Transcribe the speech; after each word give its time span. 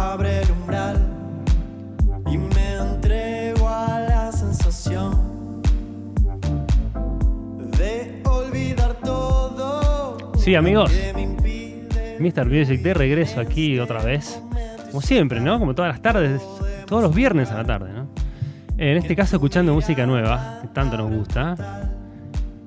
Abre 0.00 0.40
el 0.40 0.50
umbral 0.50 0.96
y 2.26 2.38
me 2.38 2.74
entrego 2.76 3.68
a 3.68 4.00
la 4.00 4.32
sensación 4.32 5.62
de 7.76 8.22
olvidar 8.24 8.94
todo. 9.04 10.32
Sí, 10.36 10.54
amigos. 10.54 10.90
Mr. 12.18 12.46
Music 12.46 12.80
de 12.80 12.94
regreso 12.94 13.40
aquí 13.40 13.78
otra 13.78 14.02
vez. 14.02 14.40
Como 14.86 15.02
siempre, 15.02 15.40
¿no? 15.40 15.58
Como 15.58 15.74
todas 15.74 15.92
las 15.92 16.02
tardes, 16.02 16.42
todos 16.86 17.02
los 17.02 17.14
viernes 17.14 17.50
a 17.50 17.58
la 17.58 17.64
tarde, 17.64 17.92
¿no? 17.92 18.08
En 18.78 18.96
este 18.96 19.14
caso 19.14 19.36
escuchando 19.36 19.74
música 19.74 20.06
nueva, 20.06 20.60
que 20.62 20.68
tanto 20.68 20.96
nos 20.96 21.10
gusta. 21.10 21.54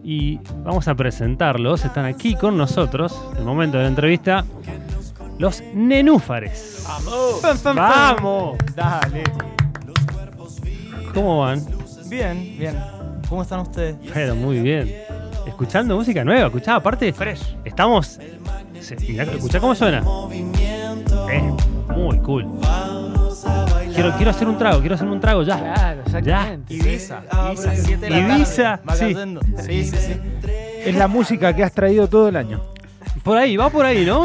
Y 0.04 0.40
vamos 0.64 0.88
a 0.88 0.94
presentarlos. 0.94 1.84
Están 1.84 2.06
aquí 2.06 2.36
con 2.36 2.58
nosotros, 2.58 3.20
en 3.32 3.40
el 3.40 3.46
momento 3.46 3.78
de 3.78 3.84
la 3.84 3.90
entrevista, 3.90 4.46
los 5.38 5.62
nenúfares. 5.74 6.84
¡Vamos! 6.88 7.42
¡Vamos! 7.76 8.58
Dale. 8.76 9.24
¿Cómo 11.14 11.40
van? 11.42 11.64
Bien, 12.08 12.56
bien. 12.58 12.76
¿Cómo 13.30 13.42
están 13.42 13.60
ustedes? 13.62 13.96
Pero 14.14 14.36
muy 14.36 14.60
bien. 14.60 14.94
Escuchando 15.48 15.96
música 15.96 16.24
nueva, 16.24 16.48
escuchá, 16.48 16.76
aparte 16.76 17.12
Fresh. 17.14 17.56
Estamos. 17.66 18.20
mirá, 19.08 19.24
escuchá 19.24 19.60
cómo 19.60 19.76
suena. 19.76 20.04
Eh, 21.32 21.54
muy 21.96 22.18
cool. 22.20 22.46
Vamos 22.46 23.46
a 23.46 23.66
bailar. 23.66 23.94
Quiero, 23.94 24.12
quiero 24.16 24.32
hacer 24.32 24.48
un 24.48 24.58
trago, 24.58 24.80
quiero 24.80 24.96
hacer 24.96 25.08
un 25.08 25.20
trago 25.20 25.44
ya. 25.44 25.58
Claro, 25.60 26.02
exactamente. 26.06 26.74
Ibiza. 26.74 27.22
Ibiza, 27.48 27.76
7 27.76 27.98
de 27.98 28.10
la 28.10 28.18
tarde. 28.18 28.36
Ibiza, 28.36 28.80
Va 28.90 28.96
sí. 28.96 29.00
cayendo. 29.14 29.42
Sí, 29.66 29.84
sí, 29.86 29.98
sí. 29.98 30.22
Es 30.86 30.96
la 30.96 31.08
música 31.08 31.56
que 31.56 31.64
has 31.64 31.72
traído 31.74 32.08
todo 32.08 32.28
el 32.30 32.36
año. 32.36 32.73
Por 33.24 33.38
ahí, 33.38 33.56
va 33.56 33.70
por 33.70 33.86
ahí, 33.86 34.06
¿no? 34.06 34.24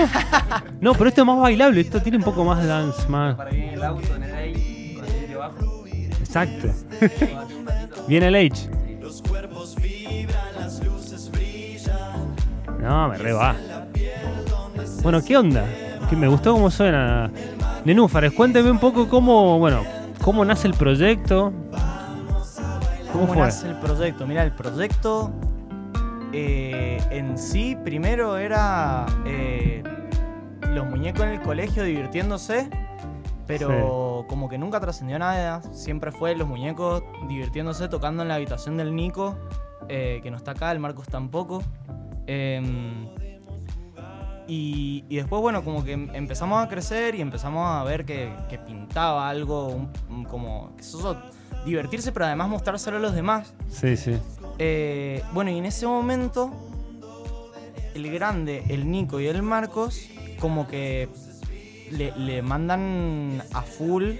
No, 0.81 0.93
pero 0.95 1.09
esto 1.09 1.21
es 1.23 1.27
más 1.27 1.39
bailable, 1.39 1.81
esto 1.81 2.03
tiene 2.03 2.19
un 2.19 2.25
poco 2.25 2.45
más 2.45 2.67
dance, 2.67 3.09
más. 3.09 3.37
Para 3.37 3.55
ir 3.55 3.65
en 3.65 3.75
el 3.75 3.83
auto, 3.85 4.15
en 4.17 4.23
el 4.25 4.35
aire, 4.35 4.95
con 4.95 5.05
el 5.31 5.37
bajo. 5.37 5.85
Exacto. 6.21 6.69
Viene 8.09 8.27
el 8.29 8.35
H. 8.35 8.71
Los 9.01 9.23
cuerpos 9.23 9.77
vibran, 9.77 10.55
las 10.59 10.85
luces 10.85 11.31
brillan. 11.31 12.35
No, 12.81 13.09
me 13.09 13.19
re 13.19 13.33
va. 13.33 13.55
Bueno, 15.03 15.23
¿qué 15.25 15.37
onda? 15.37 15.65
Que 16.11 16.17
me 16.17 16.27
gustó 16.29 16.53
cómo 16.53 16.71
suena. 16.71 17.31
Nenúfares, 17.85 18.33
cuénteme 18.33 18.71
un 18.71 18.79
poco 18.81 19.09
cómo, 19.09 19.59
bueno, 19.59 19.83
cómo 20.23 20.45
nace 20.45 20.67
el 20.67 20.75
proyecto. 20.75 21.53
¿Cómo 23.13 23.27
¿Cómo 23.27 23.35
fue? 23.35 23.43
nace 23.45 23.69
el 23.69 23.77
proyecto? 23.77 24.27
Mira, 24.27 24.43
el 24.43 24.53
proyecto 24.53 25.31
eh, 26.33 26.99
en 27.11 27.39
sí 27.39 27.77
primero 27.85 28.37
era 28.37 29.07
eh, 29.27 29.83
los 30.71 30.87
muñecos 30.87 31.23
en 31.23 31.31
el 31.31 31.41
colegio 31.41 31.85
divirtiéndose, 31.85 32.69
pero 33.47 34.25
como 34.29 34.49
que 34.49 34.59
nunca 34.59 34.79
trascendió 34.81 35.19
nada. 35.19 35.63
Siempre 35.73 36.13
fue 36.13 36.35
los 36.37 36.47
muñecos 36.47 37.03
divirtiéndose, 37.29 37.89
tocando 37.89 38.23
en 38.23 38.29
la 38.29 38.35
habitación 38.35 38.77
del 38.77 38.95
Nico, 38.95 39.37
eh, 39.89 40.21
que 40.23 40.31
no 40.31 40.37
está 40.37 40.51
acá, 40.53 40.71
el 40.73 40.79
Marcos 40.81 41.07
tampoco. 41.09 41.63
Em, 42.27 43.09
y, 44.47 45.05
y 45.09 45.17
después, 45.17 45.41
bueno, 45.43 45.63
como 45.65 45.85
que 45.85 45.93
em- 45.93 46.11
empezamos 46.15 46.63
a 46.65 46.69
crecer 46.69 47.15
y 47.15 47.21
empezamos 47.21 47.67
a 47.67 47.83
ver 47.85 48.05
que, 48.05 48.35
que 48.49 48.59
pintaba 48.59 49.29
algo 49.29 49.69
un- 49.69 49.91
un 50.11 50.25
como... 50.25 50.75
Que 50.77 50.83
eso, 50.83 51.17
divertirse, 51.69 52.13
pero 52.13 52.27
además 52.27 52.49
mostrárselo 52.49 52.97
a 52.97 53.01
los 53.01 53.15
demás. 53.15 53.53
Sí, 53.71 53.97
sí. 53.97 54.17
Eh, 54.59 55.23
bueno, 55.33 55.51
y 55.51 55.59
en 55.59 55.67
ese 55.67 55.87
momento, 55.87 56.53
el 57.95 58.11
grande, 58.13 58.65
el 58.69 58.91
Nico 58.91 59.21
y 59.21 59.27
el 59.27 59.43
Marcos, 59.43 60.09
como 60.41 60.67
que 60.69 61.09
le, 61.91 62.13
le 62.17 62.43
mandan 62.43 63.43
a 63.53 63.63
full. 63.63 64.13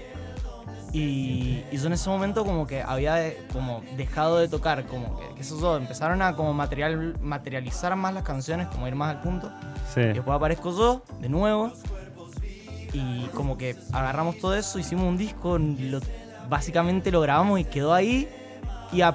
Y, 0.91 1.63
y 1.71 1.77
yo 1.77 1.85
en 1.85 1.93
ese 1.93 2.09
momento 2.09 2.43
como 2.43 2.65
que 2.65 2.81
había 2.81 3.13
de- 3.13 3.37
como 3.53 3.83
dejado 3.95 4.39
de 4.39 4.47
tocar, 4.47 4.87
como 4.87 5.19
que, 5.19 5.35
que 5.35 5.41
eso 5.41 5.59
yo, 5.61 5.77
empezaron 5.77 6.19
a 6.23 6.35
como 6.35 6.51
material, 6.53 7.15
materializar 7.21 7.95
más 7.95 8.11
las 8.13 8.23
canciones, 8.23 8.67
como 8.69 8.87
ir 8.87 8.95
más 8.95 9.15
al 9.15 9.21
punto. 9.21 9.51
Sí. 9.93 9.99
Y 10.01 10.13
después 10.13 10.35
aparezco 10.35 10.75
yo, 10.75 11.03
de 11.21 11.29
nuevo. 11.29 11.71
Y 12.91 13.25
como 13.35 13.55
que 13.55 13.75
agarramos 13.91 14.39
todo 14.39 14.55
eso, 14.55 14.79
hicimos 14.79 15.05
un 15.05 15.15
disco, 15.17 15.59
lo- 15.59 15.99
básicamente 16.49 17.11
lo 17.11 17.21
grabamos 17.21 17.59
y 17.59 17.63
quedó 17.65 17.93
ahí. 17.93 18.27
Y 18.91 19.01
a- 19.01 19.13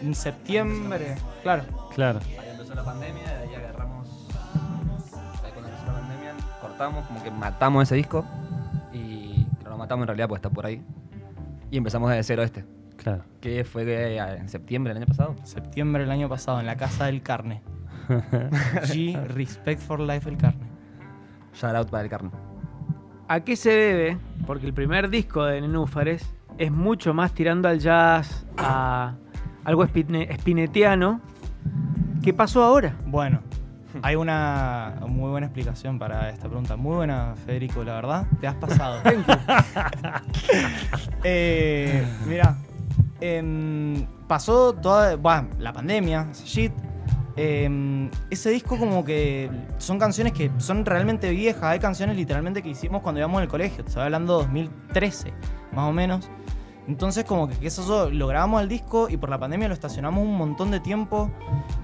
en 0.00 0.14
septiembre, 0.14 1.14
claro. 1.42 1.62
Claro. 1.94 2.18
Ahí 2.26 2.48
empezó 2.50 2.74
la 2.74 2.84
pandemia, 2.84 3.22
de 3.22 3.48
ahí 3.48 3.54
agarramos. 3.54 4.08
Ahí 5.44 5.50
cuando 5.52 5.68
empezó 5.70 5.86
la 5.86 5.92
pandemia, 6.00 6.32
cortamos, 6.60 7.06
como 7.06 7.22
que 7.22 7.30
matamos 7.30 7.82
ese 7.84 7.94
disco. 7.94 8.24
Y 8.92 9.46
no 9.62 9.70
lo 9.70 9.78
matamos 9.78 10.02
en 10.02 10.08
realidad, 10.08 10.28
pues 10.28 10.38
está 10.40 10.50
por 10.50 10.66
ahí. 10.66 10.82
Y 11.70 11.76
empezamos 11.76 12.10
desde 12.10 12.24
cero 12.24 12.42
este. 12.42 12.64
Claro. 12.96 13.24
Que 13.40 13.64
fue 13.64 13.84
eh, 13.86 14.18
en 14.18 14.48
septiembre 14.48 14.92
del 14.92 15.02
año 15.02 15.06
pasado. 15.06 15.34
Septiembre 15.44 16.02
del 16.02 16.10
año 16.10 16.28
pasado, 16.28 16.58
en 16.60 16.66
la 16.66 16.76
casa 16.76 17.06
del 17.06 17.22
carne. 17.22 17.62
G, 18.08 19.14
Respect 19.28 19.80
for 19.80 20.00
Life 20.00 20.28
el 20.28 20.36
carne. 20.36 20.66
Shout 21.54 21.74
out 21.76 21.90
para 21.90 22.02
el 22.04 22.10
carne. 22.10 22.30
¿A 23.32 23.40
qué 23.40 23.56
se 23.56 23.70
debe? 23.70 24.18
Porque 24.46 24.66
el 24.66 24.74
primer 24.74 25.08
disco 25.08 25.42
de 25.46 25.62
Nenúfares 25.62 26.22
es 26.58 26.70
mucho 26.70 27.14
más 27.14 27.32
tirando 27.32 27.66
al 27.66 27.78
jazz, 27.78 28.44
a 28.58 29.14
algo 29.64 29.86
espine- 29.86 30.26
espinetiano. 30.28 31.22
¿Qué 32.22 32.34
pasó 32.34 32.62
ahora? 32.62 32.94
Bueno, 33.06 33.40
hay 34.02 34.16
una 34.16 34.96
muy 35.08 35.30
buena 35.30 35.46
explicación 35.46 35.98
para 35.98 36.28
esta 36.28 36.46
pregunta. 36.46 36.76
Muy 36.76 36.96
buena, 36.96 37.34
Federico, 37.46 37.82
la 37.82 37.94
verdad. 37.94 38.26
Te 38.38 38.48
has 38.48 38.54
pasado. 38.56 39.00
eh, 41.24 42.06
mira, 42.26 42.58
em, 43.18 44.04
pasó 44.28 44.74
toda 44.74 45.16
bueno, 45.16 45.48
la 45.58 45.72
pandemia, 45.72 46.28
shit. 46.34 46.70
Em, 47.36 48.10
ese 48.30 48.50
disco 48.50 48.76
como 48.78 49.04
que 49.04 49.50
son 49.78 49.98
canciones 49.98 50.32
que 50.32 50.50
son 50.58 50.84
realmente 50.84 51.30
viejas. 51.30 51.62
Hay 51.64 51.78
canciones 51.78 52.16
literalmente 52.16 52.62
que 52.62 52.68
hicimos 52.70 53.02
cuando 53.02 53.20
íbamos 53.20 53.40
al 53.40 53.48
colegio. 53.48 53.82
Te 53.84 53.88
estoy 53.90 54.04
hablando 54.04 54.38
de 54.38 54.44
2013, 54.44 55.32
más 55.72 55.88
o 55.88 55.92
menos. 55.92 56.28
Entonces 56.88 57.24
como 57.24 57.48
que 57.48 57.64
eso 57.66 58.10
lo 58.10 58.26
grabamos 58.26 58.60
al 58.60 58.68
disco 58.68 59.08
y 59.08 59.16
por 59.16 59.30
la 59.30 59.38
pandemia 59.38 59.68
lo 59.68 59.74
estacionamos 59.74 60.24
un 60.24 60.36
montón 60.36 60.72
de 60.72 60.80
tiempo 60.80 61.30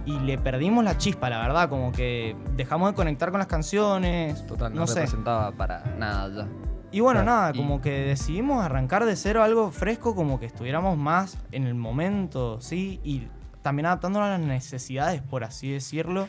y 0.05 0.19
le 0.19 0.39
perdimos 0.39 0.83
la 0.85 0.99
chispa, 0.99 1.31
la 1.31 1.39
verdad. 1.39 1.69
Como 1.69 1.93
que 1.93 2.37
dejamos 2.57 2.91
de 2.91 2.95
conectar 2.97 3.31
con 3.31 3.39
las 3.39 3.47
canciones. 3.47 4.45
Total, 4.47 4.73
no, 4.75 4.81
no 4.81 4.87
sé. 4.87 4.95
representaba 5.01 5.53
para 5.53 5.85
nada 5.97 6.45
ya. 6.45 6.49
Y 6.91 7.01
bueno, 7.01 7.23
Claro, 7.23 7.37
nada, 7.41 7.51
y- 7.55 7.59
como 7.59 7.81
que 7.81 7.91
decidimos 8.01 8.65
arrancar 8.65 9.05
de 9.05 9.15
cero 9.15 9.43
algo 9.43 9.71
fresco, 9.71 10.15
como 10.15 10.41
que 10.41 10.47
estuviéramos 10.47 10.97
más 10.99 11.39
en 11.53 11.67
el 11.67 11.75
momento, 11.75 12.61
¿sí? 12.61 12.99
Y 13.05 13.29
también 13.69 13.85
adaptándonos 13.85 14.29
a 14.29 14.31
las 14.31 14.41
necesidades, 14.41 15.21
por 15.21 15.45
así 15.45 15.71
decirlo, 15.71 16.27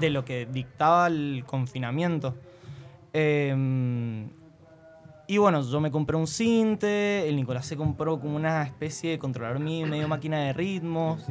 de 0.00 0.10
lo 0.10 0.24
que 0.24 0.46
dictaba 0.46 1.06
el 1.06 1.44
confinamiento. 1.46 2.34
Em, 3.12 4.28
y 5.28 5.38
bueno, 5.38 5.62
yo 5.62 5.80
me 5.80 5.92
compré 5.92 6.16
un 6.16 6.26
cinte, 6.26 7.28
el 7.28 7.36
Nicolás 7.36 7.66
se 7.66 7.76
compró 7.76 8.18
como 8.18 8.34
una 8.34 8.64
especie 8.64 9.12
de 9.12 9.18
controlador 9.20 9.60
MIDI, 9.60 9.88
medio 9.88 10.08
máquina 10.08 10.40
de 10.40 10.54
ritmos, 10.54 11.24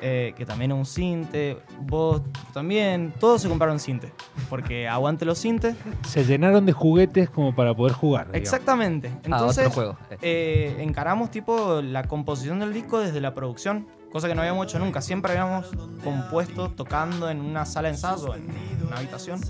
eh, 0.00 0.32
que 0.34 0.46
también 0.46 0.70
es 0.70 0.78
un 0.78 0.86
cinte, 0.86 1.58
vos 1.82 2.22
también, 2.54 3.12
todos 3.20 3.42
se 3.42 3.50
compraron 3.50 3.78
cinte, 3.78 4.14
porque 4.48 4.88
aguante 4.88 5.26
los 5.26 5.36
cintes. 5.36 5.76
Se 6.08 6.24
llenaron 6.24 6.64
de 6.64 6.72
juguetes 6.72 7.28
como 7.28 7.54
para 7.54 7.74
poder 7.74 7.92
jugar. 7.92 8.28
digamos. 8.28 8.40
Exactamente. 8.40 9.10
ah, 9.14 9.20
Entonces, 9.24 9.66
otro 9.66 9.74
juego. 9.74 9.98
Eh, 10.10 10.16
eh, 10.22 10.76
encaramos 10.78 11.30
tipo 11.30 11.82
la 11.82 12.04
composición 12.04 12.60
del 12.60 12.72
disco 12.72 12.98
desde 12.98 13.20
la 13.20 13.34
producción, 13.34 13.86
cosa 14.10 14.28
que 14.28 14.34
no 14.34 14.42
habíamos 14.42 14.66
hecho 14.66 14.78
nunca. 14.78 15.00
Siempre 15.00 15.32
habíamos 15.32 15.70
compuesto 16.02 16.70
tocando 16.70 17.30
en 17.30 17.40
una 17.40 17.64
sala 17.64 17.88
de 17.88 17.94
ensayo, 17.94 18.34
en 18.34 18.86
una 18.86 18.96
habitación. 18.96 19.40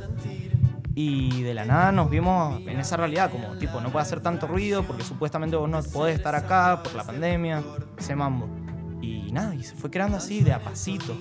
Y 0.95 1.43
de 1.43 1.55
la 1.55 1.65
nada 1.65 1.93
nos 1.93 2.11
vimos 2.11 2.61
en 2.67 2.79
esa 2.81 2.97
realidad, 2.97 3.31
como 3.31 3.57
tipo, 3.57 3.81
no 3.81 3.91
puede 3.91 4.03
hacer 4.03 4.21
tanto 4.21 4.47
ruido 4.47 4.83
porque 4.83 5.05
supuestamente 5.05 5.57
vos 5.57 5.69
no 5.69 5.83
podés 5.83 6.17
estar 6.17 6.35
acá 6.35 6.81
por 6.83 6.95
la 6.95 7.05
pandemia, 7.05 7.63
ese 7.97 8.17
mambo. 8.17 8.49
Y 9.01 9.33
nada, 9.33 9.55
y 9.55 9.63
se 9.63 9.75
fue 9.75 9.91
creando 9.91 10.17
así 10.17 10.43
de 10.43 10.53
a 10.53 10.59
pasito, 10.59 11.17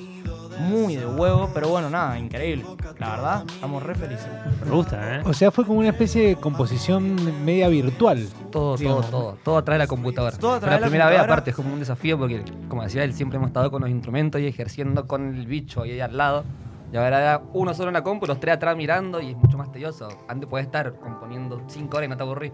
muy 0.59 0.95
de 0.95 1.05
huevo, 1.05 1.49
pero 1.53 1.69
bueno, 1.69 1.89
nada, 1.89 2.17
increíble. 2.19 2.65
La 2.97 3.11
verdad, 3.11 3.43
estamos 3.47 3.83
re 3.83 3.95
felices. 3.95 4.27
Me 4.65 4.71
gusta, 4.71 5.17
¿eh? 5.17 5.21
O 5.25 5.33
sea, 5.33 5.51
fue 5.51 5.65
como 5.65 5.79
una 5.79 5.89
especie 5.89 6.27
de 6.27 6.35
composición 6.35 7.15
media 7.45 7.67
virtual. 7.69 8.27
Todo, 8.51 8.75
todo, 8.75 8.77
Digamos. 8.77 9.09
todo. 9.09 9.37
Todo 9.43 9.57
a 9.57 9.63
través 9.63 9.79
de 9.79 9.83
la 9.85 9.87
computadora. 9.87 10.37
Todo 10.37 10.53
a 10.55 10.59
Fue 10.59 10.69
de 10.69 10.75
la 10.75 10.79
la 10.79 10.85
primera 10.87 11.05
vez, 11.05 11.13
computadora. 11.17 11.33
aparte, 11.33 11.49
es 11.51 11.55
como 11.55 11.73
un 11.73 11.79
desafío 11.79 12.17
porque, 12.17 12.43
como 12.67 12.83
decía 12.83 13.03
él, 13.03 13.13
siempre 13.13 13.37
hemos 13.37 13.47
estado 13.49 13.71
con 13.71 13.81
los 13.81 13.89
instrumentos 13.89 14.41
y 14.41 14.47
ejerciendo 14.47 15.07
con 15.07 15.35
el 15.35 15.45
bicho 15.47 15.81
ahí 15.83 15.99
al 15.99 16.15
lado. 16.17 16.43
Y 16.91 16.97
ahora 16.97 17.19
era 17.19 17.41
uno 17.53 17.73
solo 17.75 17.89
en 17.89 17.93
la 17.93 18.03
compu, 18.03 18.25
los 18.25 18.39
tres 18.39 18.55
atrás 18.55 18.75
mirando 18.75 19.21
y 19.21 19.29
es 19.31 19.37
mucho 19.37 19.57
más 19.57 19.71
tedioso. 19.71 20.09
Antes 20.27 20.49
podés 20.49 20.65
estar 20.65 20.93
componiendo 20.95 21.61
cinco 21.67 21.97
horas 21.97 22.07
y 22.07 22.09
no 22.09 22.17
te 22.17 22.23
aburrís. 22.23 22.51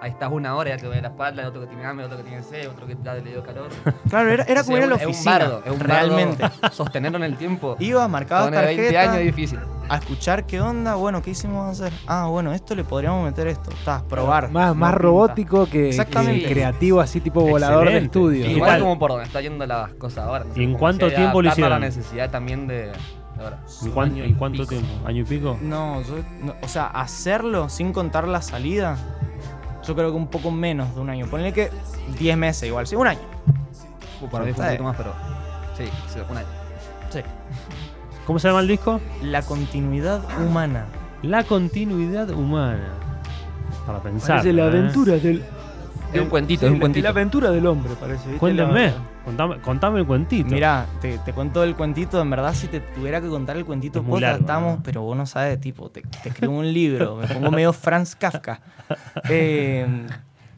Ahí 0.00 0.10
estás 0.10 0.30
una 0.30 0.54
hora, 0.54 0.70
ya 0.70 0.76
te 0.76 0.86
duele 0.86 1.02
la 1.02 1.08
espalda, 1.08 1.42
el 1.42 1.48
otro 1.48 1.60
que 1.62 1.66
tiene 1.66 1.84
hambre, 1.84 2.06
otro 2.06 2.18
que 2.18 2.22
tiene 2.24 2.42
sed, 2.42 2.68
otro 2.68 2.86
que 2.86 2.96
ya 3.02 3.14
le 3.14 3.22
dio 3.22 3.42
calor. 3.42 3.68
Claro, 4.08 4.28
era, 4.30 4.44
era 4.44 4.62
como 4.62 4.76
ir 4.76 4.84
a 4.84 4.86
la 4.86 4.94
Es 4.94 5.02
un 5.02 5.08
oficina, 5.10 5.38
bardo, 5.38 5.62
es 5.64 5.72
un 5.72 5.80
realmente. 5.80 6.42
bardo 6.42 6.56
sostenerlo 6.72 7.18
en 7.18 7.24
el 7.24 7.36
tiempo. 7.36 7.76
Iba, 7.80 8.06
marcaba 8.06 8.42
Con 8.44 8.52
20 8.52 8.76
tarjeta, 8.76 9.00
años 9.02 9.16
es 9.16 9.24
difícil. 9.24 9.58
a 9.88 9.96
escuchar 9.96 10.46
qué 10.46 10.60
onda, 10.60 10.94
bueno, 10.94 11.20
qué 11.20 11.30
hicimos 11.30 11.68
hacer. 11.80 11.92
Ah, 12.06 12.26
bueno, 12.26 12.52
esto 12.52 12.76
le 12.76 12.84
podríamos 12.84 13.24
meter 13.24 13.48
esto. 13.48 13.70
Está, 13.72 14.04
probar. 14.04 14.50
Más, 14.52 14.76
más 14.76 14.94
robótico 14.94 15.66
que, 15.66 15.88
Exactamente. 15.88 16.46
que 16.46 16.52
creativo, 16.52 17.00
así 17.00 17.20
tipo 17.20 17.40
volador 17.40 17.86
de 17.88 17.96
Excelente. 17.98 18.06
estudio. 18.06 18.46
¿Y 18.46 18.50
Igual 18.52 18.80
como 18.80 18.98
por 19.00 19.10
donde 19.10 19.24
está 19.24 19.40
yendo 19.40 19.66
las 19.66 19.90
cosas 19.94 20.26
ahora. 20.26 20.44
no 20.44 20.54
sé, 20.54 20.60
¿Y 20.60 20.64
en 20.64 20.74
cuánto 20.74 21.08
tiempo 21.10 21.42
lo 21.42 21.48
a 21.48 21.50
la 21.50 21.52
hicieron? 21.54 21.80
necesidad 21.80 22.30
también 22.30 22.68
de, 22.68 22.82
de 22.86 22.92
ahora. 23.42 23.58
¿En 23.82 23.90
cuánto, 23.90 24.14
Año 24.14 24.24
en 24.24 24.30
y 24.30 24.34
cuánto 24.34 24.58
pico. 24.58 24.68
tiempo? 24.68 25.08
¿Año 25.08 25.22
y 25.22 25.24
pico? 25.24 25.58
No, 25.60 26.02
yo, 26.02 26.14
no, 26.40 26.54
o 26.62 26.68
sea, 26.68 26.86
hacerlo 26.86 27.68
sin 27.68 27.92
contar 27.92 28.28
la 28.28 28.42
salida, 28.42 28.96
yo 29.88 29.94
creo 29.94 30.10
que 30.10 30.16
un 30.16 30.26
poco 30.28 30.50
menos 30.50 30.94
de 30.94 31.00
un 31.00 31.08
año. 31.10 31.26
Ponle 31.26 31.52
que 31.52 31.70
10 32.18 32.36
meses 32.36 32.68
igual, 32.68 32.86
sí, 32.86 32.94
un 32.94 33.06
año. 33.06 33.20
Uh, 34.20 34.28
para 34.28 34.44
mí 34.44 34.52
fue 34.52 34.62
un 34.64 34.68
poquito 34.68 34.84
más, 34.84 34.96
pero. 34.96 35.12
Sí, 35.76 35.84
sí, 36.12 36.18
un 36.30 36.36
año. 36.36 36.46
Sí. 37.10 37.20
¿Cómo 38.26 38.38
se 38.38 38.48
llama 38.48 38.60
el 38.60 38.68
disco? 38.68 39.00
La 39.22 39.42
continuidad 39.42 40.20
humana. 40.46 40.84
La 41.22 41.42
continuidad 41.44 42.28
humana. 42.30 42.90
Para 43.86 44.00
pensar. 44.02 44.36
Parece 44.38 44.52
la 44.52 44.64
¿eh? 44.64 44.68
aventura 44.68 45.16
del. 45.16 45.42
Es 46.12 46.20
un 46.20 46.28
cuentito, 46.28 46.66
es 46.66 46.72
un 46.72 46.78
la- 46.78 46.80
cuentito. 46.80 47.04
La 47.04 47.10
aventura 47.10 47.50
del 47.50 47.66
hombre, 47.66 47.92
parece. 47.98 48.24
¿viste? 48.24 48.38
Cuéntenme. 48.38 48.86
La- 48.88 48.94
Contame, 49.28 49.60
contame 49.60 50.00
el 50.00 50.06
cuentito. 50.06 50.48
Mirá, 50.50 50.86
te, 51.02 51.18
te 51.18 51.32
cuento 51.34 51.62
el 51.62 51.76
cuentito. 51.76 52.20
En 52.22 52.30
verdad, 52.30 52.54
si 52.54 52.66
te 52.66 52.80
tuviera 52.80 53.20
que 53.20 53.28
contar 53.28 53.58
el 53.58 53.66
cuentito, 53.66 53.98
Es 53.98 54.04
muy 54.04 54.12
posta, 54.12 54.28
largo, 54.28 54.40
estamos, 54.40 54.78
pero 54.82 55.02
vos 55.02 55.14
no 55.16 55.26
sabes, 55.26 55.60
tipo, 55.60 55.90
te, 55.90 56.00
te 56.22 56.30
escribo 56.30 56.54
un 56.54 56.72
libro. 56.72 57.16
Me 57.16 57.26
pongo 57.26 57.50
medio 57.50 57.72
Franz 57.72 58.14
Kafka. 58.16 58.60
Eh, 59.28 59.86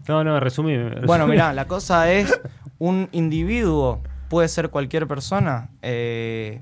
No, 0.06 0.22
no, 0.22 0.38
resumí. 0.38 0.76
resumí. 0.76 1.06
Bueno, 1.06 1.26
mirá, 1.26 1.52
la 1.52 1.66
cosa 1.66 2.12
es, 2.12 2.40
un 2.78 3.08
individuo, 3.10 4.00
puede 4.28 4.46
ser 4.46 4.68
cualquier 4.70 5.08
persona, 5.08 5.68
eh, 5.82 6.60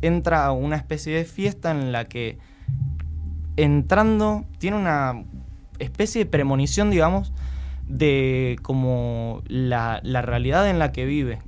entra 0.00 0.46
a 0.46 0.52
una 0.52 0.76
especie 0.76 1.14
de 1.14 1.24
fiesta 1.26 1.70
en 1.70 1.92
la 1.92 2.06
que 2.06 2.38
entrando 3.56 4.44
tiene 4.58 4.76
una 4.78 5.22
especie 5.78 6.24
de 6.24 6.30
premonición, 6.30 6.90
digamos, 6.90 7.30
de 7.92 8.56
como 8.62 9.42
la, 9.46 10.00
la 10.02 10.22
realidad 10.22 10.68
en 10.70 10.78
la 10.78 10.92
que 10.92 11.04
vive. 11.04 11.38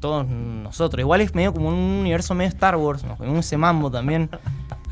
Todos 0.00 0.26
nosotros. 0.28 1.00
Igual 1.00 1.20
es 1.20 1.34
medio 1.34 1.52
como 1.52 1.68
un 1.68 1.74
universo 1.74 2.34
medio 2.34 2.48
Star 2.48 2.76
Wars, 2.76 3.04
nos 3.04 3.18
vemos 3.18 3.44
ese 3.44 3.56
mambo 3.56 3.90
también. 3.90 4.28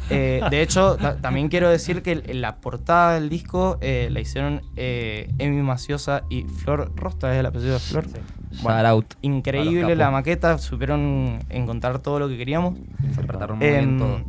Eh, 0.08 0.40
de 0.50 0.62
hecho, 0.62 0.94
ta- 0.94 1.16
también 1.16 1.48
quiero 1.48 1.68
decir 1.68 2.00
que 2.00 2.14
la 2.32 2.54
portada 2.54 3.14
del 3.14 3.28
disco 3.28 3.76
eh, 3.80 4.08
la 4.12 4.20
hicieron 4.20 4.62
eh, 4.76 5.28
Emi 5.38 5.60
Maciosa 5.62 6.22
y 6.30 6.44
Flor 6.44 6.92
Rosta, 6.94 7.32
es 7.34 7.40
el 7.40 7.46
apellido 7.46 7.72
de 7.72 7.80
Flor. 7.80 8.06
Shout 8.52 8.84
out. 8.86 9.14
Increíble 9.22 9.96
la 9.96 10.12
maqueta, 10.12 10.58
supieron 10.58 11.40
encontrar 11.50 11.98
todo 11.98 12.20
lo 12.20 12.28
que 12.28 12.36
queríamos. 12.38 12.78
Interpretaron 13.02 13.58
muy 13.58 13.66
bien 13.66 13.80
Em, 13.82 13.98
todo. 13.98 14.20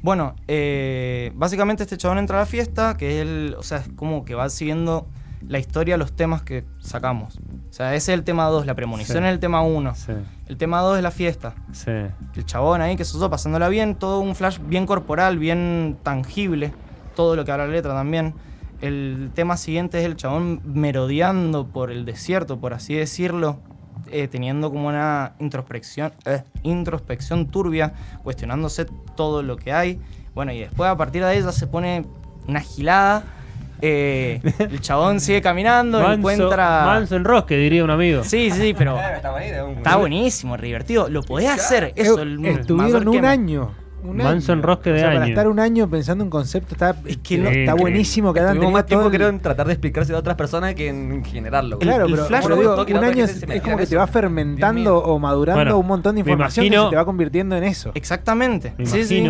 bueno, 0.00 0.34
eh, 0.48 1.30
básicamente 1.34 1.82
este 1.82 1.98
chabón 1.98 2.16
entra 2.16 2.38
a 2.38 2.40
la 2.40 2.46
fiesta, 2.46 2.96
que 2.96 3.16
es 3.20 3.26
el, 3.28 3.54
o 3.58 3.62
sea, 3.62 3.78
es 3.80 3.88
como 3.96 4.24
que 4.24 4.34
va 4.34 4.48
siguiendo 4.48 5.06
la 5.48 5.58
historia, 5.58 5.96
los 5.96 6.12
temas 6.14 6.42
que 6.42 6.64
sacamos. 6.80 7.38
O 7.70 7.72
sea, 7.72 7.94
ese 7.94 8.12
es 8.12 8.18
el 8.18 8.24
tema 8.24 8.44
2, 8.46 8.66
la 8.66 8.74
premonición 8.74 9.18
Sí. 9.18 9.24
es 9.24 9.32
el 9.32 9.38
tema 9.38 9.62
1. 9.62 9.94
Sí, 9.94 10.12
El 10.48 10.56
tema 10.56 10.80
2 10.80 10.96
es 10.98 11.02
la 11.02 11.10
fiesta. 11.10 11.54
sí. 11.72 11.90
El 12.34 12.44
chabón 12.46 12.80
ahí 12.80 12.96
que 12.96 13.04
se 13.04 13.16
usó 13.16 13.28
pasándola 13.30 13.68
bien, 13.68 13.94
todo 13.94 14.20
un 14.20 14.34
flash 14.34 14.58
bien 14.66 14.86
corporal, 14.86 15.38
bien 15.38 15.96
tangible, 16.02 16.72
todo 17.14 17.36
lo 17.36 17.44
que 17.44 17.52
habla 17.52 17.66
la 17.66 17.72
letra 17.72 17.92
también. 17.94 18.34
El 18.80 19.30
tema 19.34 19.56
siguiente 19.56 19.98
es 19.98 20.04
el 20.04 20.16
chabón 20.16 20.60
merodeando 20.64 21.66
por 21.66 21.90
el 21.90 22.04
desierto, 22.04 22.58
por 22.58 22.74
así 22.74 22.94
decirlo, 22.94 23.58
eh, 24.10 24.28
teniendo 24.28 24.70
como 24.70 24.88
una 24.88 25.32
introspección, 25.38 26.12
eh, 26.26 26.42
introspección 26.62 27.46
turbia, 27.46 27.92
cuestionándose 28.22 28.86
todo 29.16 29.42
lo 29.42 29.56
que 29.56 29.72
hay. 29.72 29.98
Bueno, 30.34 30.52
y 30.52 30.60
después 30.60 30.90
a 30.90 30.96
partir 30.96 31.22
de 31.22 31.28
ahí 31.28 31.42
ya 31.42 31.52
se 31.52 31.66
pone 31.66 32.04
una 32.46 32.60
gilada. 32.60 33.24
Eh, 33.82 34.40
el 34.58 34.80
chabón 34.80 35.20
sigue 35.20 35.42
caminando, 35.42 35.98
Manso, 36.00 36.12
encuentra... 36.18 36.84
manso 36.86 37.16
enrosque, 37.16 37.56
diría 37.56 37.84
un 37.84 37.90
amigo. 37.90 38.24
Sí, 38.24 38.50
sí, 38.50 38.74
pero 38.76 38.98
Está 38.98 39.96
buenísimo, 39.96 40.56
divertido. 40.56 41.08
Lo 41.08 41.22
podés 41.22 41.48
hacer, 41.50 41.92
eso. 41.96 42.20
el 42.22 42.44
Estuvieron 42.44 43.08
un 43.08 43.24
año. 43.24 43.70
Un 44.02 44.18
Manso 44.18 44.52
año. 44.52 44.60
enrosque 44.60 44.90
de 44.90 44.96
O 44.96 45.00
sea, 45.00 45.12
Para 45.14 45.26
estar 45.26 45.48
un 45.48 45.58
año 45.58 45.88
pensando 45.88 46.22
en 46.22 46.30
concepto 46.30 46.74
está, 46.74 46.94
Es 47.06 47.16
que 47.16 47.38
no- 47.38 47.48
está 47.48 47.74
buenísimo 47.74 48.32
que 48.32 48.38
hayan 48.38 48.52
tenido 48.52 48.70
más 48.70 48.86
tiempo 48.86 49.06
el- 49.06 49.12
creo 49.12 49.28
en 49.28 49.40
tratar 49.40 49.66
de 49.66 49.72
explicárselo 49.72 50.16
a 50.18 50.20
otras 50.20 50.36
personas 50.36 50.74
que 50.76 50.88
en 50.88 51.24
generarlo. 51.24 51.80
Claro, 51.80 52.04
el 52.04 52.12
pero, 52.12 52.26
flash 52.26 52.42
pero 52.44 52.56
digo, 52.56 52.98
un 52.98 53.04
año 53.04 53.24
es, 53.24 53.40
como 53.40 53.52
en 53.52 53.60
que 53.62 53.76
te 53.78 53.82
eso. 53.82 53.96
va 53.96 54.06
fermentando 54.06 54.98
o 54.98 55.18
madurando 55.18 55.60
Bueno, 55.60 55.78
un 55.78 55.86
montón 55.88 56.14
de 56.14 56.20
información 56.20 56.64
y 56.64 56.68
imagino- 56.68 56.84
se 56.84 56.90
te 56.90 56.96
va 56.96 57.04
convirtiendo 57.04 57.56
en 57.56 57.64
eso. 57.64 57.90
Exactamente. 57.94 58.74
Me 58.78 58.86
Sí, 58.86 59.04
sí. 59.04 59.22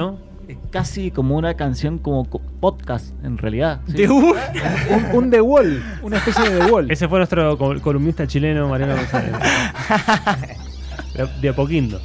Casi 0.71 1.11
como 1.11 1.37
una 1.37 1.55
canción 1.55 1.99
como 1.99 2.25
co- 2.29 2.41
podcast, 2.61 3.13
en 3.25 3.39
realidad. 3.39 3.81
¿sí? 3.87 3.93
De 3.95 4.09
un- 4.09 5.31
The 5.31 5.41
Wall, 5.41 5.83
una 6.03 6.19
especie 6.19 6.49
de 6.49 6.61
The 6.65 6.71
Wall. 6.73 6.91
Ese 6.91 7.09
fue 7.09 7.19
nuestro 7.19 7.57
col- 7.59 7.81
columnista 7.81 8.27
chileno, 8.27 8.69
Mariano 8.69 8.95
González. 8.97 9.33
de, 11.15 11.27
de 11.41 11.49
a 11.49 11.53
poquito. 11.57 12.01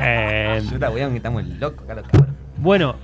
Eh, 0.00 0.62
estamos 1.14 1.44
locos 1.58 1.84
bueno, 2.58 2.96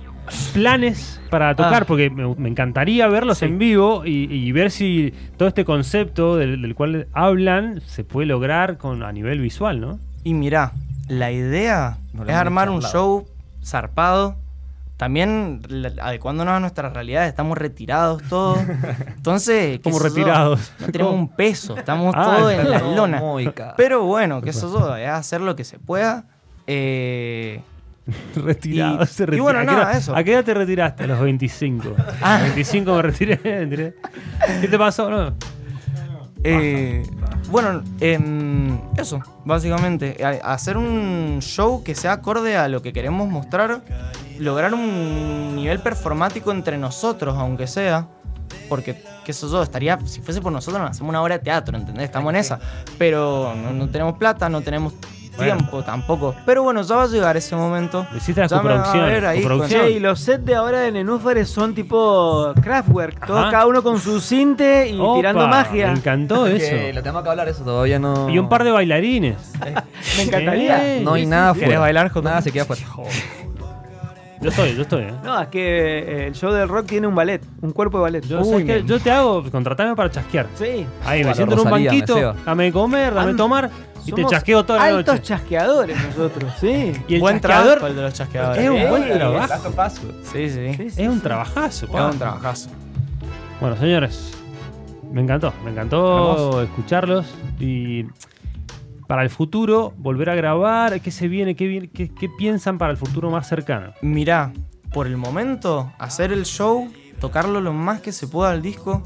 planes 0.53 1.19
para 1.29 1.55
tocar, 1.55 1.83
Ah. 1.83 1.85
porque 1.87 2.09
me, 2.09 2.33
me 2.35 2.49
encantaría 2.49 3.07
verlos 3.07 3.41
en 3.43 3.57
vivo 3.57 4.03
y, 4.05 4.33
y 4.33 4.51
ver 4.51 4.71
si 4.71 5.13
todo 5.37 5.47
este 5.47 5.65
concepto 5.65 6.37
del, 6.37 6.61
del 6.61 6.75
cual 6.75 7.07
hablan 7.13 7.81
se 7.85 8.03
puede 8.03 8.27
lograr 8.27 8.77
con, 8.77 9.03
a 9.03 9.11
nivel 9.11 9.39
visual, 9.39 9.79
¿no? 9.81 9.99
Y 10.23 10.33
mirá, 10.33 10.71
la 11.07 11.31
idea 11.31 11.97
No 12.13 12.23
es 12.23 12.29
armar 12.33 12.69
un 12.69 12.81
show 12.81 13.27
zarpado. 13.63 14.35
También 14.97 15.59
adecuándonos 16.01 16.53
a 16.53 16.59
nuestras 16.59 16.93
realidades, 16.93 17.27
estamos 17.29 17.57
retirados 17.57 18.21
todos. 18.29 18.59
Entonces, 19.17 19.77
¿qué 19.77 19.81
Como 19.81 19.99
retirados. 19.99 20.71
No 20.79 20.87
tenemos 20.87 21.13
un 21.15 21.27
peso, 21.35 21.75
estamos 21.77 22.13
Ah, 22.15 22.23
todos 22.23 22.53
en 22.53 22.69
la 22.69 22.79
No, 22.79 22.95
lona. 22.95 23.21
Pero 23.75 24.03
bueno, 24.05 24.39
que 24.41 24.51
eso 24.51 24.71
yo, 24.71 24.95
es 24.95 25.09
hacer 25.09 25.41
lo 25.41 25.55
que 25.55 25.63
se 25.63 25.79
pueda. 25.79 26.25
Eh, 26.67 27.61
Retirado. 28.35 29.03
Y- 29.03 29.07
se 29.07 29.23
y 29.23 29.25
retira. 29.25 29.43
bueno, 29.43 29.59
¿A 29.59 29.61
qué 29.63 29.67
nada, 29.67 29.83
edad- 29.91 29.97
eso. 29.97 30.15
¿A 30.15 30.23
qué 30.23 30.33
edad 30.33 30.43
te 30.45 30.53
retiraste? 30.53 31.03
A 31.03 31.07
los 31.07 31.19
25. 31.19 31.95
Ah. 32.21 32.35
A 32.35 32.39
los 32.39 32.41
25 32.55 32.95
me 32.95 33.01
retiré. 33.01 33.39
me 33.43 33.59
retiré. 33.59 33.95
¿Qué 34.61 34.67
te 34.67 34.77
pasó? 34.77 35.09
No. 35.09 35.33
Eh, 36.43 37.09
bueno, 37.49 37.81
eso, 38.97 39.19
básicamente. 39.45 40.17
A- 40.23 40.53
hacer 40.53 40.77
un 40.77 41.37
show 41.41 41.83
que 41.83 41.95
sea 41.95 42.13
acorde 42.13 42.57
a 42.57 42.67
lo 42.67 42.81
que 42.81 42.91
queremos 42.93 43.29
mostrar. 43.29 43.81
Lograr 44.39 44.73
un 44.73 45.55
nivel 45.55 45.79
performático 45.79 46.51
entre 46.51 46.77
nosotros, 46.77 47.35
aunque 47.37 47.67
sea. 47.67 48.07
Porque, 48.69 49.01
qué 49.25 49.33
sé 49.33 49.47
yo, 49.47 49.61
estaría. 49.63 49.99
Si 50.05 50.21
fuese 50.21 50.41
por 50.41 50.51
nosotros, 50.51 50.81
nos 50.81 50.91
hacemos 50.91 51.09
una 51.09 51.21
obra 51.21 51.37
de 51.37 51.43
teatro, 51.43 51.77
¿entendés? 51.77 52.05
Estamos 52.05 52.31
en 52.33 52.37
esa. 52.39 52.59
Pero 52.97 53.53
no, 53.55 53.71
no 53.71 53.89
tenemos 53.89 54.17
plata, 54.17 54.49
no 54.49 54.61
tenemos 54.61 54.93
Bueno. 55.35 55.55
tiempo 55.57 55.81
tampoco. 55.83 56.35
Pero 56.45 56.61
bueno, 56.63 56.81
ya 56.83 56.95
va 56.95 57.03
a 57.03 57.07
llegar 57.07 57.35
ese 57.37 57.55
momento. 57.55 58.05
Hiciste 58.15 58.41
las 58.41 58.53
coproducciones. 58.53 59.23
con- 59.47 59.91
y 59.91 59.99
los 59.99 60.19
sets 60.19 60.45
de 60.45 60.55
ahora 60.55 60.79
de 60.81 60.91
Nenúfares 60.91 61.49
son 61.49 61.73
tipo 61.73 62.53
Kraftwerk, 62.61 63.25
todos 63.25 63.41
Ajá. 63.41 63.51
cada 63.51 63.65
uno 63.67 63.81
con 63.81 63.99
su 63.99 64.19
cinte 64.21 64.89
y 64.89 64.99
Opa, 64.99 65.15
tirando 65.15 65.47
magia. 65.47 65.87
Me 65.87 65.93
encantó 65.97 66.45
Que 66.45 66.55
eso. 66.57 66.93
lo 66.95 67.01
tenemos 67.01 67.23
que 67.23 67.29
hablar, 67.29 67.47
eso 67.47 67.63
todavía 67.63 67.97
no. 67.99 68.29
Y 68.29 68.37
un 68.37 68.47
par 68.47 68.63
de 68.63 68.71
bailarines. 68.71 69.53
Me 70.17 70.23
encantaría. 70.23 70.99
No 71.01 71.13
hay 71.13 71.25
nada 71.25 71.53
sí, 71.53 71.59
¿Querés 71.61 71.69
fuera. 71.69 71.79
bailar, 71.79 72.09
Jota? 72.11 72.29
Nada 72.29 72.41
se 72.41 72.51
queda 72.51 72.65
fuera. 72.65 72.81
Yo 74.41 74.49
estoy, 74.49 74.75
yo 74.75 74.81
estoy. 74.81 75.03
¿eh? 75.03 75.13
No, 75.23 75.39
es 75.41 75.47
que 75.47 75.99
eh, 75.99 76.27
el 76.27 76.33
show 76.33 76.51
del 76.51 76.67
rock 76.67 76.85
tiene 76.87 77.07
un 77.07 77.15
ballet, 77.15 77.41
un 77.61 77.71
cuerpo 77.71 77.97
de 77.99 78.01
ballet. 78.03 78.25
Yo, 78.85 78.99
te 78.99 79.09
hago, 79.09 79.41
contratame 79.49 79.95
para 79.95 80.11
chasquear. 80.11 80.47
Sí. 80.55 80.85
Ahí, 81.05 81.23
me 81.23 81.33
siento 81.33 81.53
en 81.55 81.61
un 81.61 81.69
banquito, 81.71 82.35
dame 82.45 82.65
de 82.65 82.71
comer, 82.73 83.13
dame 83.13 83.27
de 83.27 83.31
Am- 83.31 83.37
tomar. 83.37 83.69
Y 84.05 84.11
te 84.11 84.25
chasqueo 84.25 84.65
toda 84.65 84.79
la 84.79 84.97
altos 84.97 85.15
noche. 85.15 85.27
chasqueadores 85.27 85.97
nosotros, 86.07 86.53
sí. 86.59 86.93
Y 87.07 87.15
el 87.15 87.19
Buen 87.21 87.35
chasqueador 87.39 87.65
trabajo 87.79 87.87
el 87.87 87.95
de 87.95 88.01
los 88.01 88.13
chasqueadores. 88.13 88.63
es 88.63 88.69
un 88.69 88.89
buen 88.89 89.03
Eh, 89.03 89.13
trabajo. 89.15 89.59
Sí, 90.31 90.49
sí. 90.49 91.01
Es 91.01 91.07
un 91.09 91.21
trabajazo. 91.21 91.87
pa. 91.87 92.07
Es 92.07 92.13
un 92.13 92.19
trabajazo. 92.19 92.69
Bueno, 93.61 93.77
señores, 93.77 94.31
me 95.11 95.21
encantó, 95.21 95.53
me 95.63 95.71
encantó 95.71 96.61
escucharlos 96.63 97.25
y 97.59 98.05
para 99.07 99.23
el 99.23 99.29
futuro 99.29 99.93
volver 99.97 100.29
a 100.29 100.35
grabar, 100.35 100.99
¿qué 101.01 101.11
se 101.11 101.27
viene? 101.27 101.55
¿Qué, 101.55 101.67
viene- 101.67 101.89
qué, 101.89 102.09
qué 102.09 102.29
piensan 102.29 102.77
para 102.77 102.91
el 102.91 102.97
futuro 102.97 103.29
más 103.29 103.47
cercano? 103.47 103.93
Mirá, 104.01 104.51
por 104.91 105.07
el 105.07 105.17
momento, 105.17 105.91
hacer 105.99 106.31
el 106.33 106.45
show, 106.45 106.91
tocarlo 107.19 107.61
lo 107.61 107.73
más 107.73 108.01
que 108.01 108.11
se 108.11 108.27
pueda 108.27 108.51
al 108.51 108.61
disco. 108.61 109.03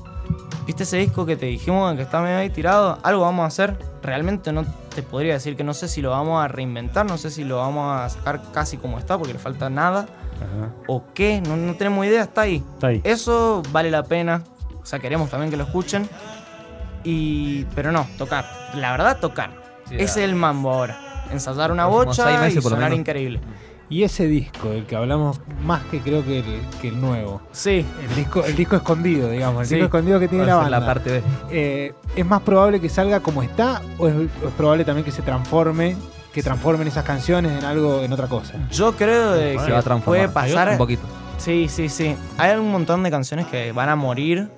¿Viste 0.66 0.84
ese 0.84 0.98
disco 0.98 1.26
que 1.26 1.38
te 1.38 1.46
dijimos 1.46 1.96
que 1.96 2.02
está 2.02 2.22
medio 2.22 2.38
ahí 2.38 2.50
tirado? 2.50 3.00
Algo 3.04 3.22
vamos 3.22 3.44
a 3.44 3.48
hacer. 3.48 3.78
Realmente 4.04 4.52
no 4.52 4.66
te 4.94 5.02
podría 5.02 5.34
decir 5.34 5.56
que 5.56 5.64
no 5.64 5.74
sé 5.74 5.88
si 5.88 6.02
lo 6.02 6.10
vamos 6.10 6.44
a 6.44 6.48
reinventar, 6.48 7.06
no 7.06 7.18
sé 7.18 7.32
si 7.32 7.44
lo 7.44 7.58
vamos 7.58 7.90
a 7.90 8.10
sacar 8.10 8.42
casi 8.52 8.78
como 8.78 9.00
está 9.00 9.18
porque 9.18 9.34
le 9.34 9.40
falta 9.40 9.70
nada. 9.70 10.08
Ajá. 10.36 10.72
O 10.88 11.04
qué, 11.14 11.42
no, 11.42 11.56
no 11.56 11.76
tenemos 11.76 12.06
idea, 12.06 12.24
está 12.24 12.42
ahí. 12.42 12.64
Está 12.74 12.88
ahí. 12.88 13.02
Eso 13.04 13.64
vale 13.72 13.90
la 13.90 14.04
pena. 14.04 14.44
O 14.82 14.86
sea, 14.86 15.00
queremos 15.00 15.30
también 15.30 15.52
que 15.52 15.58
lo 15.58 15.64
escuchen. 15.64 16.10
Y. 17.04 17.64
Pero 17.76 17.92
no, 17.92 18.06
tocar. 18.18 18.46
La 18.76 18.92
verdad, 18.92 19.20
tocar. 19.20 19.52
Sí, 19.88 19.96
Ese 19.96 20.04
es 20.04 20.18
el 20.30 20.36
mambo 20.36 20.74
ahora. 20.74 21.26
Ensayar 21.32 21.72
una 21.72 21.86
bocha 21.86 22.48
y 22.50 22.62
sonar 22.62 22.94
increíble. 22.94 23.40
Y 23.90 24.04
ese 24.04 24.28
disco, 24.28 24.72
el 24.74 24.86
que 24.86 24.96
hablamos 24.98 25.40
más 25.64 25.84
que 25.86 26.02
creo 26.02 26.26
que 26.26 26.40
el, 26.40 26.46
que 26.82 26.90
el 26.90 27.00
nuevo. 27.00 27.42
Sí, 27.54 27.86
El 28.10 28.16
disco, 28.16 28.44
el 28.44 28.56
disco 28.56 28.76
escondido, 28.76 29.30
digamos. 29.30 29.62
El 29.62 29.68
Sí. 29.68 29.76
disco 29.76 29.86
escondido 29.86 30.20
que 30.20 30.28
tiene 30.28 30.46
la 30.46 30.56
banda. 30.56 30.78
hacer 30.78 30.80
la 30.82 30.94
parte 30.94 31.10
B. 31.12 31.24
Eh, 31.52 31.94
¿Es 32.16 32.26
más 32.26 32.42
probable 32.42 32.82
que 32.82 32.90
salga 32.90 33.22
como 33.22 33.42
está 33.44 33.82
o 33.98 34.08
es, 34.10 34.16
o 34.16 34.48
es 34.48 34.54
probable 34.58 34.84
también 34.84 35.06
que 35.06 35.12
se 35.12 35.22
transforme, 35.22 35.96
que 36.34 36.44
transformen 36.44 36.88
esas 36.88 37.06
canciones 37.06 37.58
en 37.58 37.64
algo, 37.64 38.02
en 38.02 38.12
otra 38.12 38.28
cosa? 38.28 38.56
yo 38.72 38.94
creo 38.96 39.32
de 39.32 39.58
Se 39.58 39.66
que 39.68 39.72
va 39.72 39.80
a 39.80 39.84
transformar. 39.84 40.04
puede 40.04 40.28
pasar. 40.30 40.70
Un 40.72 40.78
poquito. 40.78 41.04
Sí, 41.38 41.68
sí, 41.70 41.88
sí. 41.88 42.14
Hay 42.38 42.58
un 42.58 42.70
montón 42.72 43.04
de 43.04 43.12
canciones 43.12 43.46
que 43.48 43.72
van 43.72 43.88
a 43.90 43.96
morir. 43.96 44.50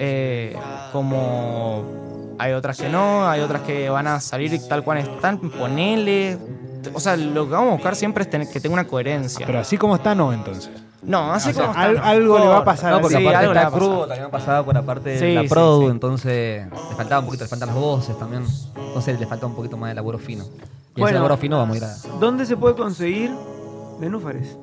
eh, 0.00 0.54
como 0.92 2.36
hay 2.38 2.52
otras 2.52 2.78
que 2.78 2.88
no, 2.88 3.28
hay 3.28 3.40
otras 3.40 3.62
que 3.62 3.90
van 3.90 4.06
a 4.06 4.20
salir 4.20 4.56
tal 4.68 4.84
cual 4.84 4.98
están. 4.98 5.38
Ponele. 5.50 6.38
O 6.94 7.00
sea, 7.00 7.16
lo 7.16 7.46
que 7.46 7.52
vamos 7.52 7.70
a 7.70 7.74
buscar 7.74 7.94
siempre 7.96 8.22
es 8.24 8.30
tener- 8.30 8.48
que 8.48 8.60
tenga 8.60 8.74
una 8.74 8.86
coherencia. 8.86 9.46
Pero 9.46 9.58
así 9.60 9.76
como 9.78 9.96
está, 9.96 10.14
no, 10.14 10.32
entonces. 10.32 10.70
no, 11.02 11.32
así 11.32 11.50
o 11.50 11.52
sea, 11.54 11.62
como 11.66 11.72
está, 11.74 11.84
al- 11.84 11.94
no. 11.96 12.04
algo 12.04 12.38
le 12.38 12.46
va 12.46 12.56
a 12.58 12.64
pasar 12.64 12.92
No, 12.92 13.00
porque 13.00 13.16
Sí, 13.18 13.26
aparte 13.26 13.46
está 13.58 13.70
crudo, 13.70 14.06
también 14.06 14.30
pasaba 14.30 14.64
por 14.64 14.74
la 14.74 14.82
parte 14.82 15.10
de 15.10 15.18
Sí, 15.18 15.34
la 15.34 15.42
sí, 15.42 15.48
produ, 15.48 15.82
sí. 15.82 15.86
entonces 15.90 16.66
le 16.70 16.96
faltaba 16.96 17.20
un 17.20 17.26
poquito, 17.26 17.44
le 17.44 17.48
faltan 17.50 17.68
las 17.68 17.76
voces 17.76 18.18
también. 18.18 18.44
Entonces 18.76 19.18
le 19.20 19.26
falta 19.26 19.46
un 19.46 19.54
poquito 19.54 19.76
más 19.76 19.90
de 19.90 19.94
laburo 19.94 20.18
fino. 20.18 20.44
Y 20.96 21.00
Bueno. 21.00 21.06
ese 21.08 21.14
laburo 21.14 21.36
fino 21.36 21.56
vamos 21.58 21.74
a 21.74 21.78
ir 21.78 21.84
a. 21.84 21.94
¿Dónde 22.18 22.44
se 22.46 22.56
puede 22.56 22.74
conseguir 22.74 23.30
nenúfares? 24.00 24.56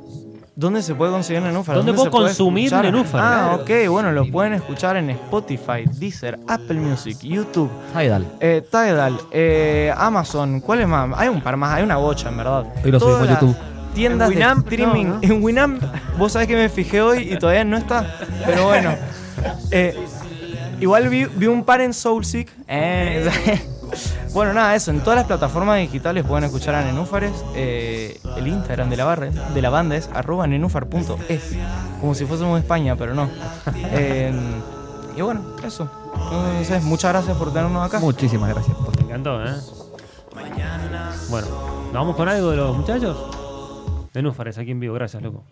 ¿Dónde 0.58 0.82
se 0.82 0.96
puede 0.96 1.12
conseguir 1.12 1.42
nenúfares? 1.42 1.78
¿Dónde 1.80 1.92
puedo 1.94 2.06
se 2.06 2.12
puede 2.12 2.26
consumir 2.28 2.72
nenúfares? 2.72 3.28
Ah, 3.30 3.58
ok, 3.62 3.70
bueno, 3.90 4.12
lo 4.14 4.26
pueden 4.32 4.54
escuchar 4.54 4.96
en 4.96 5.10
Spotify, 5.10 5.84
Deezer, 6.00 6.40
Apple 6.48 6.76
Music, 6.80 7.18
YouTube, 7.22 7.70
Tidal. 7.94 8.26
eh, 8.40 8.64
Tidal, 8.72 9.20
eh, 9.32 9.94
Amazon. 9.98 10.62
¿Cuál 10.62 10.82
es 10.82 10.88
más? 10.88 11.10
Hay 11.18 11.28
un 11.28 11.42
par 11.42 11.58
más, 11.58 11.74
hay 11.74 11.84
una 11.84 11.98
bocha, 11.98 12.30
en 12.30 12.38
verdad. 12.38 12.66
Hoy 12.84 12.92
lo 12.92 13.00
subimos 13.00 13.28
a 13.28 13.34
YouTube. 13.34 13.56
Tiendas 13.94 14.30
En 14.30 14.36
Winamp, 14.38 14.66
de 14.68 14.76
streaming. 14.76 15.06
no, 15.06 15.14
¿no? 15.16 15.20
En 15.24 15.44
Winamp, 15.44 15.84
vos 16.18 16.32
sabés 16.32 16.48
que 16.48 16.56
me 16.56 16.70
fijé 16.70 17.02
hoy 17.02 17.34
y 17.34 17.38
todavía 17.38 17.64
no 17.66 17.78
está. 17.78 18.06
Pero 18.46 18.66
bueno. 18.66 18.92
Eh, 19.72 19.96
igual 20.80 21.10
vi, 21.10 21.26
vi 21.26 21.48
un 21.48 21.64
par 21.66 21.82
en 21.82 21.94
Soulseek. 21.94 22.50
Eh, 22.68 23.30
bueno, 24.34 24.54
nada, 24.54 24.75
eso. 24.75 24.92
En 24.92 25.01
todas 25.01 25.18
las 25.18 25.25
plataformas 25.25 25.80
digitales 25.80 26.24
pueden 26.25 26.44
escuchar 26.46 26.75
a 26.75 26.84
Nenúfares. 26.84 27.32
Eh, 27.56 28.20
el 28.38 28.48
Instagram 28.48 28.89
de 28.89 28.98
la, 28.98 29.06
barra, 29.06 29.30
de 29.30 29.62
la 29.62 29.70
banda 29.70 29.96
es 29.96 30.10
arroba 30.13 30.48
nenúfar.es. 30.48 31.56
Como 32.01 32.13
si 32.15 32.25
fuésemos 32.25 32.56
de 32.56 32.62
España, 32.62 32.96
pero 32.96 33.13
no. 33.13 33.30
Eh, 33.92 34.34
y 35.18 35.22
bueno, 35.22 35.42
eso. 35.65 35.89
Entonces, 36.13 36.84
muchas 36.84 37.12
gracias 37.13 37.38
por 37.38 37.54
tenernos 37.54 37.86
acá. 37.86 38.00
Muchísimas 38.00 38.50
gracias. 38.50 38.75
por- 38.77 38.96
Me 38.98 39.04
encantó, 39.04 39.44
¿eh? 39.46 39.54
Bueno, 41.30 41.48
¿nos 41.86 41.94
vamos 41.94 42.15
con 42.15 42.27
algo 42.27 42.51
de 42.51 42.58
los 42.58 42.75
muchachos? 42.75 43.18
De 44.13 44.22
Núfares, 44.22 44.58
aquí 44.58 44.72
en 44.72 44.80
vivo. 44.80 44.94
Gracias, 44.96 45.22
loco. 45.24 45.44